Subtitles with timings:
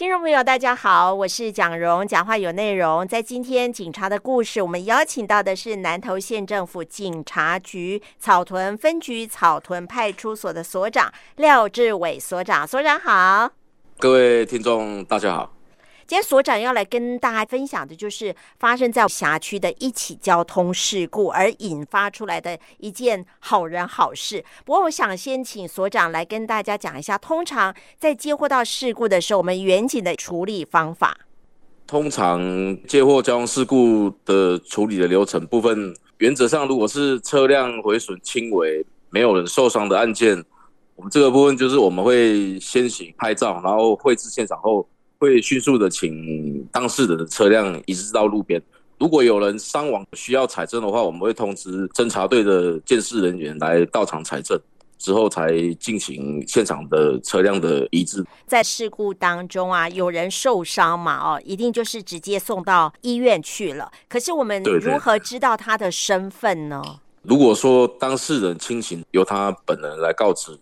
[0.00, 3.06] 听众朋友，大家好，我是蒋荣，讲话有内容。
[3.06, 12.66] 在今天警察的故事，我们邀请到的是南投县政府警察局草屯分局草屯派出所的所长廖志伟所长。
[12.66, 13.50] 所长好，
[13.98, 15.59] 各位听众大家好。
[16.10, 24.44] 今天所长要来跟大家分享的，就是发生在辖区的一起交通事故而引发出来的一件好人好事。
[24.64, 31.16] 不过，我想先请所长来跟大家讲一下，通常在接获到事故的时候，我们远景的处理方法。
[31.86, 32.40] 通常
[32.88, 40.44] 接获交通事故的处理的流程部分，原则上，如果是车辆毁损轻微、没有人受伤的案件，
[40.96, 44.84] 我们这个部分就是我们会先行拍照，然后绘制现场后。
[45.20, 48.60] 会迅速的请当事人的车辆移至到路边。
[48.98, 54.58] 如果有人伤亡需要采证的话，我们会通知侦查队的监视人员来到场采证，
[54.98, 58.24] 之后才进行现场的车辆的移置。
[58.46, 61.18] 在事故当中啊，有人受伤嘛？
[61.18, 63.90] 哦，一定就是直接送到医院去了。
[64.08, 66.80] 可是我们如何知道他的身份呢？
[66.82, 66.98] 对对。
[67.22, 70.58] 如果说当事人清醒，由他本人来告知。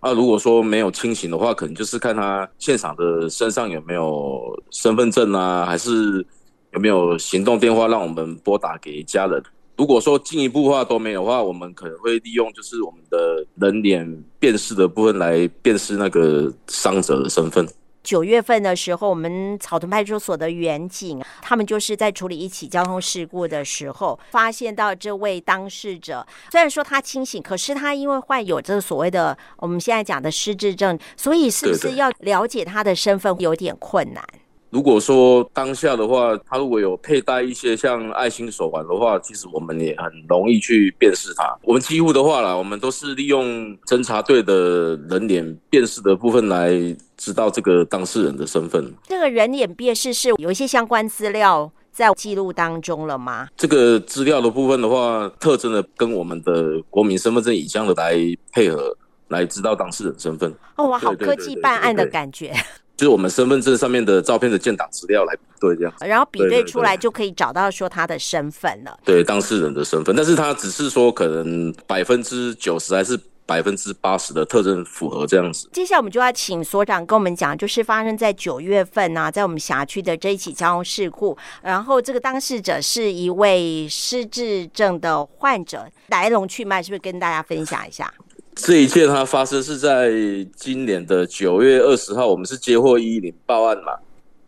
[0.00, 4.40] 那、如果说没有清醒的话，可能就是看他现场的身上有没有
[4.70, 6.24] 身份证啊，还是
[6.72, 9.42] 有没有行动电话让我们拨打给家人。
[9.76, 17.66] 如果说进一步话都没有的话，我们可能会利用就是我们的人脸辨识的部分来辨识那个伤者的身份。
[18.02, 34.24] 九月份的时候，我们草屯派出所的员警，他们就是在处理一起交通事故的时候，发现到这位当事者，虽然说他清醒，可是他因为患有这个所谓的我们现在讲的失智症，所以是不是要了解他的身份有点困难？
[34.70, 41.56] 如果说当下的话，他如果有佩戴一些像爱心手环的话，其实我们也很容易去辨识他。
[41.62, 46.70] 我们几乎的话啦，我们都是利用侦查队的人脸辨识的部分来
[47.16, 48.92] 知道这个当事人的身份。
[49.04, 53.48] 这个人脸辨识是有一些相关资料在记录当中了吗？
[53.56, 58.14] 这个资料的部分的话，特征的跟我们的国民身份证影像的来
[58.52, 58.94] 配合，
[59.28, 60.54] 来知道当事人身份。
[60.76, 62.54] 哦，哇好科技办案的感觉。
[62.98, 68.98] 就是我们身份证上面的照片的建档资料来比对这样，然后比对出来就可以找到说他的身份了。
[69.04, 73.16] 对，当事人的身份，但是他只是说可能百分之九十还是
[73.46, 75.70] 百分之八十的特征符合这样子。
[75.72, 88.12] 接下来我们就要请所长跟我们讲，就是发生在九月份啊，在我们辖区的这一起交通事故，然后这个当事者是一位失智症的患者，来龙去脉是不是跟大家分享一下？
[88.58, 90.10] 这一切它发生是在
[90.56, 93.92] 今年的九月二十号，我们是接获一一零报案嘛，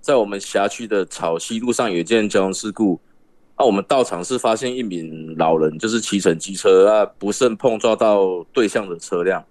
[0.00, 3.00] 在我们辖区的草溪路上有一件交通事故，
[3.56, 9.42] 那我们到场是发现一名老人，就是骑乘机车啊，不慎碰撞到对向的车辆。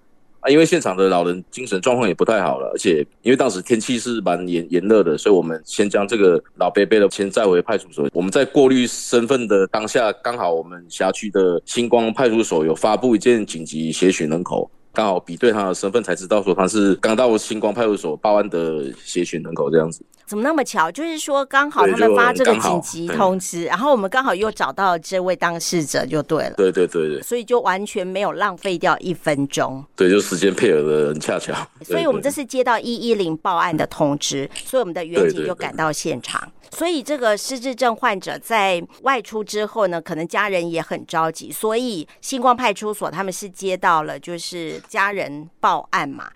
[0.42, 8.10] 啊，因为现场的老人精神状况也不太好了，而且因为当时天气是蛮炎炎热的，所以我们先将这个老伯伯的先载回派出所。
[8.12, 14.70] 我们在过滤身份的当下，刚好我们辖区的星光派出所有发布一件紧急协寻人口。
[14.94, 20.04] 刚好比对他的身份，才知道说他是刚到星光派出所报案的协寻人口这样子。
[20.26, 20.90] 怎么那么巧？
[20.90, 26.54] 就是说刚好他们发这个紧急通知，然后我们刚好又找到这位当事者，就对了。
[26.56, 27.22] 对对对对。
[27.22, 29.84] 所以就完全没有浪费掉一分钟。
[29.94, 31.54] 对，就时间配合的很恰巧。
[31.84, 36.50] 所以我们这次接到一一零报案的通知，所以我们的远警就赶到现场。
[36.74, 46.30] 所以这个失智症患者在外出之后呢，可能家人也很着急，所以星光派出所他们是接到了就是家人报案嘛。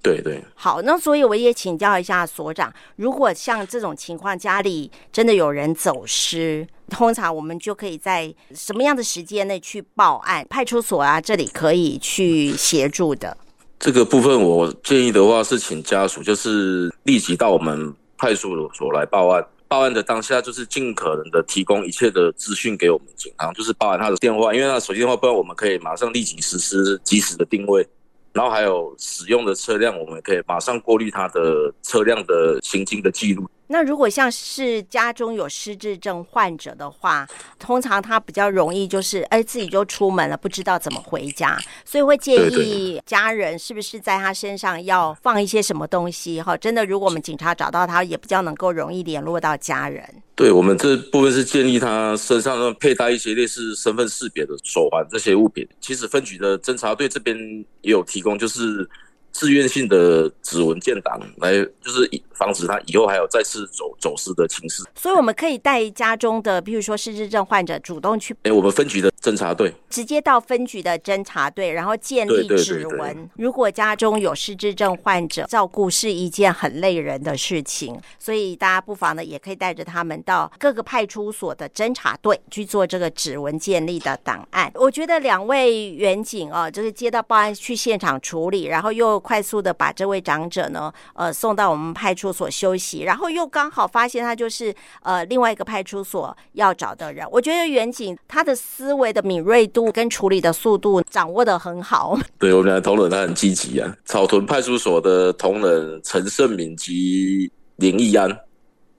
[0.00, 0.40] 对对。
[0.54, 10.46] 好，那所以我也请教一下所长，如果像这种情况，家里真的有人走失，通常我们就可以在什么样的时间内去报案？
[10.48, 13.36] 派出所啊，这里可以去协助的。
[13.78, 19.44] 这个部分我建议的话是请家属就是立即到我们派出所来报案。
[19.68, 27.86] 报案的当下，就是尽可能的提供一切的资讯给我们警方，就是报案他的电话，因为他手机电话，不然我们可以马上立即实施及时的定位。
[28.32, 33.48] 然后还有使用的车辆，我们可以马上过滤他的车辆的行进的记录。
[33.68, 37.26] 那如果像是家中有失智症患者的话，
[37.58, 46.56] 通常他比较容易就是哎自己就出门了，不知道怎么回家，所以会建议家人是不是在他身上要放一些什么东西哈？
[46.56, 50.02] 真的，如果我们警察找到他，也比较能够容易联络到家人。
[50.34, 55.68] 对，我们这部分是建议他身上佩戴一些类似身份识别的手环这些物品。
[55.80, 57.36] 其实分局的侦查队这边
[57.82, 58.88] 也有提供，就是
[59.32, 64.84] 自愿性的指纹建档来，就是防止他以后还有再次走走失的情势。
[64.94, 68.34] 所以我们可以带家中的，比如说失智症患者，主动去。
[68.44, 73.28] 哎，我们分局的侦查队直接到分局的侦查队，然后建立指纹。
[73.34, 84.70] 如果家中有失智症患者，照顾是一件很累人的事情，所以大家不妨呢，也可以带着他们到各个派出所的侦查队去做这个指纹建立的档案。
[84.74, 97.26] 我觉得两位员警哦，就是接到报案去现场处理，然后又快速的把这位长者呢，呃，送到我们派出所休息，然后又刚好发现他就是呃另外一个派出所要找的人。
[97.30, 102.18] 我觉得远景他的思维的敏锐度跟处理的速度掌握的很好。
[102.38, 103.96] 对，我们俩同仁他很积极啊。
[104.04, 108.30] 草屯派出所的同仁陈胜敏及林义安，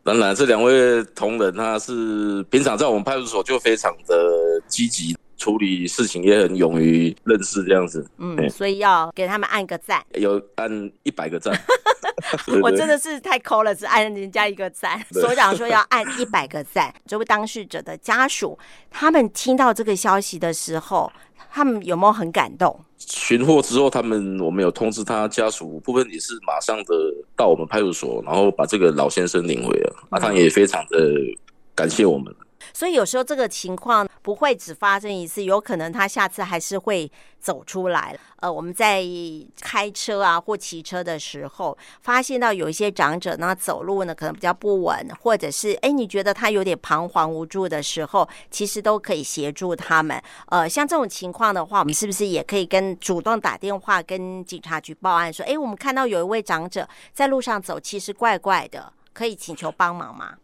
[0.03, 4.15] 当然这两位同仁他是平常在我们派出所就非常的
[4.67, 5.15] 积极。
[5.39, 10.69] 处理事情也很勇于认识这样子，嗯，所以要给他们按个赞，有按
[11.03, 11.57] 一百个赞，
[12.61, 15.01] 我真的是太抠了，只按人家一个赞。
[15.11, 18.59] 所长说要按一百个赞，这位当事者的家属，
[18.91, 21.11] 他们听到这个消息的时候，
[21.49, 22.77] 他们有没有很感动？
[22.97, 26.93] 寻获之后，他们我们有通知他家属部分也是马上的
[27.37, 31.15] 到我们派出所，然后把这个老先生领回了，嗯、啊，他也非常的
[31.73, 32.35] 感谢我们。
[32.73, 38.17] 所以有时候这个情况不会只发生一次，有可能他下次还是会走出来。
[38.41, 39.03] 呃，我们在
[39.59, 50.21] 开车啊或骑车的时候，发现到有一些长者呢走路呢可能比较不稳，或者是哎你觉得他有点彷徨无助的时候，其实都可以协助他们。
[50.47, 60.35] 呃，像这种情况的话，我们是不是也可以跟主动打电话跟警察局报案说，哎，我们看到有一位长者在路上走，其实怪怪的，可以请求帮忙吗？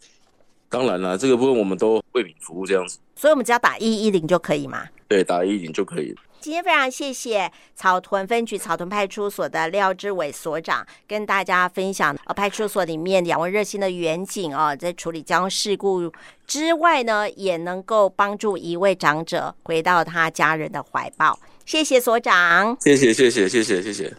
[0.70, 4.86] 当然了，这个部分我们都为民服务这样子，所以我们只要打一一零就可以吗？
[5.08, 6.16] 对，打一一零就可以。
[6.42, 16.12] 今天非常谢谢草屯分局草屯派出所的廖志伟所长跟大家分享，呃，派出所里面两位热心的员警啊，在处理交通事故
[16.46, 21.40] 之外呢，也能够帮助一位长者回到他家人的怀抱。
[21.66, 24.14] 谢谢所长，谢谢谢谢谢谢谢谢。